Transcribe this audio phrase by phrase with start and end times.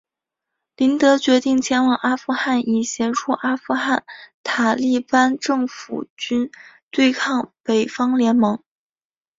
[0.77, 4.03] 林德决定前往阿富汗以协助阿富汗
[4.41, 6.49] 塔利班政府军
[6.89, 8.63] 对抗北方联盟。